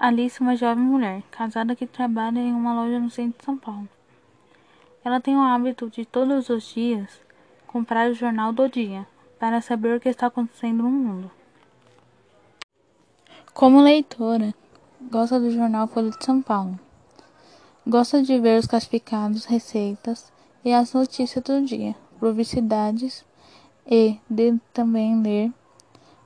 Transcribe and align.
Alice 0.00 0.40
é 0.40 0.44
uma 0.44 0.54
jovem 0.54 0.84
mulher, 0.84 1.24
casada 1.28 1.74
que 1.74 1.84
trabalha 1.84 2.38
em 2.38 2.52
uma 2.52 2.72
loja 2.72 3.00
no 3.00 3.10
centro 3.10 3.36
de 3.36 3.44
São 3.44 3.58
Paulo. 3.58 3.88
Ela 5.04 5.20
tem 5.20 5.36
o 5.36 5.40
hábito 5.40 5.90
de 5.90 6.04
todos 6.04 6.48
os 6.50 6.72
dias 6.72 7.20
comprar 7.66 8.08
o 8.08 8.14
jornal 8.14 8.52
do 8.52 8.68
dia 8.68 9.04
para 9.40 9.60
saber 9.60 9.96
o 9.96 10.00
que 10.00 10.08
está 10.08 10.28
acontecendo 10.28 10.84
no 10.84 10.88
mundo. 10.88 11.28
Como 13.52 13.82
leitora, 13.82 14.54
gosta 15.10 15.40
do 15.40 15.50
jornal 15.50 15.88
Folha 15.88 16.10
de 16.10 16.24
São 16.24 16.40
Paulo. 16.40 16.78
Gosta 17.84 18.22
de 18.22 18.38
ver 18.38 18.60
os 18.60 18.68
classificados, 18.68 19.46
receitas 19.46 20.32
e 20.64 20.72
as 20.72 20.92
notícias 20.92 21.42
do 21.42 21.60
dia, 21.64 21.96
publicidades 22.20 23.26
e 23.84 24.16
de 24.30 24.60
também 24.72 25.20
ler 25.20 25.52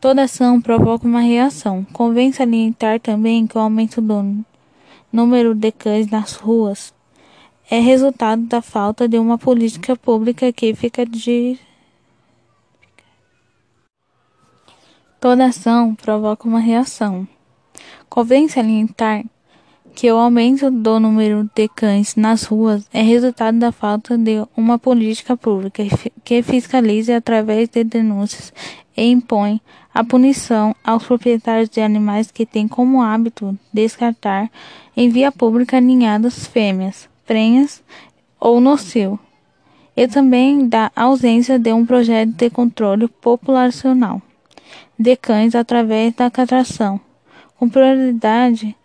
Toda 0.00 0.24
ação 0.24 0.60
provoca 0.60 1.06
uma 1.06 1.20
reação. 1.20 1.82
Convém 1.92 2.30
salientar 2.30 3.00
também 3.00 3.46
que 3.46 3.56
o 3.56 3.60
aumento 3.60 4.02
do 4.02 4.44
número 5.14 5.54
de 5.54 5.70
cães 5.70 6.08
nas 6.08 6.32
ruas 6.34 6.92
é 7.70 7.78
resultado 7.78 8.42
da 8.42 8.60
falta 8.60 9.06
de 9.06 9.16
uma 9.16 9.38
política 9.38 9.94
pública 9.94 10.52
que 10.52 10.74
fica 10.74 11.06
de 11.06 11.56
Toda 15.20 15.46
ação 15.46 15.94
provoca 15.94 16.46
uma 16.46 16.58
reação. 16.58 17.26
Convém 18.10 18.48
salientar 18.48 19.24
que 19.94 20.10
o 20.10 20.16
aumento 20.16 20.70
do 20.70 20.98
número 20.98 21.48
de 21.54 21.68
cães 21.68 22.16
nas 22.16 22.42
ruas 22.42 22.86
é 22.92 23.00
resultado 23.00 23.58
da 23.58 23.70
falta 23.70 24.18
de 24.18 24.44
uma 24.56 24.78
política 24.78 25.36
pública 25.36 25.84
que 26.24 26.42
fiscalize 26.42 27.12
através 27.12 27.68
de 27.68 27.84
denúncias 27.84 28.52
e 28.96 29.04
impõe 29.04 29.60
a 29.94 30.02
punição 30.02 30.74
aos 30.82 31.04
proprietários 31.04 31.70
de 31.70 31.80
animais 31.80 32.30
que 32.30 32.44
têm 32.44 32.66
como 32.66 33.00
hábito 33.00 33.56
descartar 33.72 34.50
em 34.96 35.08
via 35.08 35.30
pública 35.30 35.80
ninhadas 35.80 36.46
fêmeas 36.46 37.08
prenhas 37.24 37.82
ou 38.38 38.60
nocivo, 38.60 39.18
e 39.96 40.06
também 40.06 40.68
da 40.68 40.90
ausência 40.94 41.58
de 41.58 41.72
um 41.72 41.86
projeto 41.86 42.32
de 42.32 42.50
controle 42.50 43.08
populacional 43.08 44.20
de 44.98 45.16
cães 45.16 45.54
através 45.54 46.14
da 46.14 46.30
castração, 46.30 47.00
com 47.56 47.68
prioridade 47.68 48.76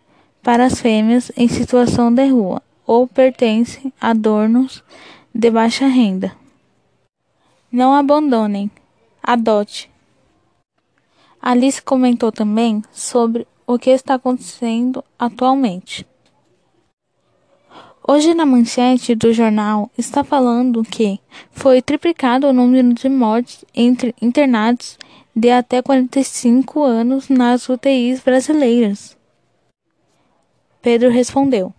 para 0.42 0.66
as 0.66 0.80
fêmeas 0.80 1.32
em 1.36 1.48
situação 1.48 2.14
de 2.14 2.28
rua 2.28 2.62
ou 2.86 3.08
pertencem 3.08 3.92
a 4.00 4.14
donos 4.14 4.84
de 5.34 5.52
baixa 5.52 5.88
renda. 5.88 6.32
Não 7.72 7.94
abandonem, 7.94 8.72
adote. 9.22 9.90
Alice 11.42 11.82
comentou 11.82 12.32
também 12.32 12.82
sobre 12.92 13.48
o 13.66 13.80
que 13.80 13.90
está 13.92 14.16
acontecendo 14.16 15.04
atualmente. 15.18 16.06
Hoje 18.06 18.34
na 18.34 18.46
manchete 18.46 19.14
do 19.14 19.32
jornal 19.32 19.90
está 19.98 20.24
falando 20.24 20.84
que 20.84 21.20
foi 21.52 21.82
triplicado 21.82 22.48
o 22.48 22.54
número 22.54 22.94
de 22.94 23.08
mortes 23.08 23.64
entre 23.74 24.16
internados 24.20 24.98
de 25.36 25.52
até 25.52 25.82
45 25.82 26.84
anos 26.84 27.30
nas 27.30 27.70
UTIs 27.70 28.20
brasileiras. 28.22 29.16
Pedro 30.82 31.10
respondeu: 31.10 31.74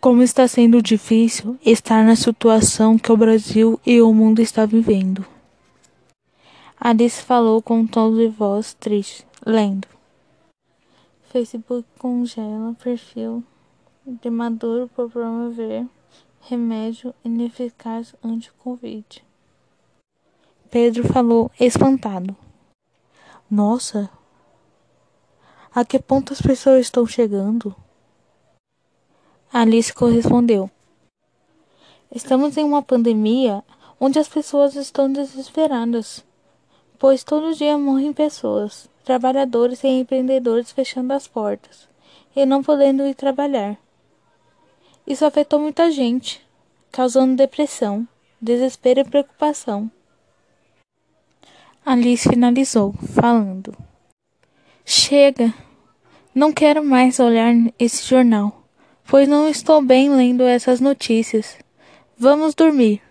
Como 0.00 0.22
está 0.22 0.48
sendo 0.48 0.82
difícil 0.82 1.56
estar 1.64 2.04
na 2.04 2.16
situação 2.16 2.98
que 2.98 3.12
o 3.12 3.16
Brasil 3.16 3.80
e 3.86 4.02
o 4.02 4.12
mundo 4.12 4.42
está 4.42 4.66
vivendo. 4.66 5.24
Alice 6.78 7.22
falou 7.22 7.62
com 7.62 7.80
um 7.80 7.86
tom 7.86 8.14
de 8.14 8.28
voz 8.28 8.74
triste, 8.74 9.26
lendo. 9.44 9.88
Facebook 11.30 11.86
congela 11.98 12.74
perfil 12.74 13.42
de 14.04 14.28
Maduro 14.28 14.88
por 14.94 15.10
promover 15.10 15.86
remédio 16.42 17.14
ineficaz 17.24 18.14
anti-Covid. 18.22 19.24
Pedro 20.70 21.08
falou 21.08 21.50
espantado. 21.58 22.36
Nossa, 23.50 24.10
a 25.74 25.84
que 25.84 25.98
ponto 25.98 26.34
as 26.34 26.42
pessoas 26.42 26.82
estão 26.82 27.06
chegando? 27.06 27.74
Alice 29.50 29.94
correspondeu. 29.94 30.70
Estamos 32.14 32.56
em 32.56 32.64
uma 32.64 32.82
pandemia 32.82 33.64
onde 33.98 34.18
as 34.18 34.28
pessoas 34.28 34.76
estão 34.76 35.10
desesperadas, 35.10 36.25
pois 36.98 37.22
todo 37.22 37.54
dia 37.54 37.76
morrem 37.78 38.12
pessoas, 38.12 38.88
trabalhadores 39.04 39.84
e 39.84 39.88
empreendedores 39.88 40.72
fechando 40.72 41.12
as 41.12 41.28
portas 41.28 41.88
e 42.34 42.44
não 42.44 42.62
podendo 42.62 43.06
ir 43.06 43.14
trabalhar. 43.14 43.78
Isso 45.06 45.24
afetou 45.24 45.60
muita 45.60 45.90
gente, 45.90 46.44
causando 46.90 47.36
depressão, 47.36 48.06
desespero 48.40 49.00
e 49.00 49.04
preocupação. 49.04 49.90
Alice 51.84 52.28
finalizou, 52.28 52.92
falando: 53.14 53.76
Chega! 54.84 55.54
Não 56.34 56.52
quero 56.52 56.84
mais 56.84 57.18
olhar 57.20 57.54
esse 57.78 58.04
jornal, 58.04 58.64
pois 59.06 59.28
não 59.28 59.48
estou 59.48 59.80
bem 59.80 60.10
lendo 60.10 60.42
essas 60.42 60.80
notícias. 60.80 61.56
Vamos 62.18 62.54
dormir. 62.54 63.05